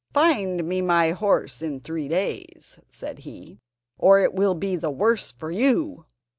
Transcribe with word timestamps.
"Find 0.15 0.67
me 0.67 0.81
my 0.81 1.11
horse 1.11 1.61
in 1.61 1.79
three 1.79 2.07
days," 2.07 2.79
said 2.89 3.19
he, 3.19 3.59
"or 3.99 4.17
it 4.17 4.33
will 4.33 4.55
be 4.55 4.75
the 4.75 4.89
worse 4.89 5.31
for 5.31 5.51
you." 5.51 6.07